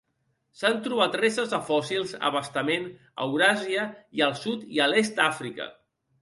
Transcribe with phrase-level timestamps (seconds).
[0.59, 3.85] S'han trobat restes de fòssils a bastament a Euràsia
[4.21, 5.71] i al sud i l'est d'Àfrica.